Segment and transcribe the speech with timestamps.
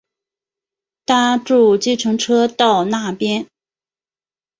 [1.05, 3.45] 搭著计程车到那边